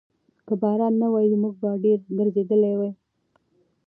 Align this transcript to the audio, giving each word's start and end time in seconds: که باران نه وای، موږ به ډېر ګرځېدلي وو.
که 0.45 0.53
باران 0.61 0.93
نه 1.01 1.07
وای، 1.13 1.39
موږ 1.41 1.55
به 1.61 1.69
ډېر 1.83 1.99
ګرځېدلي 2.17 2.73
وو. 2.79 2.89